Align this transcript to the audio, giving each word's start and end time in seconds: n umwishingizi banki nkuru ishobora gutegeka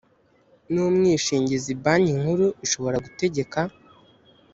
n 0.71 0.73
umwishingizi 0.89 1.71
banki 1.83 2.13
nkuru 2.19 2.45
ishobora 2.65 2.97
gutegeka 3.05 3.59